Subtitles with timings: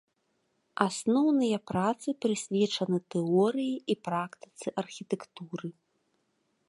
[0.85, 5.67] Асноўныя працы прысвечаны тэорыі і практыцы архітэктуры.